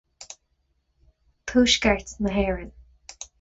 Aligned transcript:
Tuaisceart 1.47 2.07
na 2.23 2.29
hÉireann. 2.37 2.71